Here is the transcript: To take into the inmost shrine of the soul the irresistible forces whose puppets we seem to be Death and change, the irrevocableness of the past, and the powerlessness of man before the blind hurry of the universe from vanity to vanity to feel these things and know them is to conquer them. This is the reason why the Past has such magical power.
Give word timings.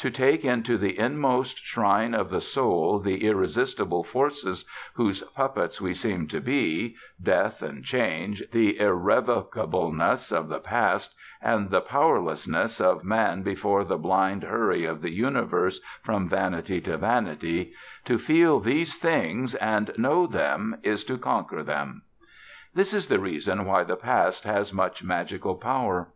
To 0.00 0.10
take 0.10 0.44
into 0.44 0.76
the 0.76 0.98
inmost 0.98 1.64
shrine 1.64 2.12
of 2.12 2.28
the 2.28 2.42
soul 2.42 2.98
the 3.00 3.24
irresistible 3.24 4.04
forces 4.04 4.66
whose 4.92 5.22
puppets 5.22 5.80
we 5.80 5.94
seem 5.94 6.26
to 6.26 6.38
be 6.38 6.96
Death 7.22 7.62
and 7.62 7.82
change, 7.82 8.42
the 8.50 8.76
irrevocableness 8.78 10.32
of 10.36 10.50
the 10.50 10.60
past, 10.60 11.14
and 11.40 11.70
the 11.70 11.80
powerlessness 11.80 12.78
of 12.78 13.04
man 13.04 13.40
before 13.42 13.82
the 13.82 13.96
blind 13.96 14.42
hurry 14.44 14.84
of 14.84 15.00
the 15.00 15.12
universe 15.12 15.80
from 16.02 16.28
vanity 16.28 16.82
to 16.82 16.98
vanity 16.98 17.72
to 18.04 18.18
feel 18.18 18.60
these 18.60 18.98
things 18.98 19.54
and 19.54 19.94
know 19.96 20.26
them 20.26 20.76
is 20.82 21.04
to 21.04 21.16
conquer 21.16 21.62
them. 21.62 22.02
This 22.74 22.92
is 22.92 23.08
the 23.08 23.18
reason 23.18 23.64
why 23.64 23.84
the 23.84 23.96
Past 23.96 24.44
has 24.44 24.68
such 24.76 25.02
magical 25.02 25.54
power. 25.54 26.08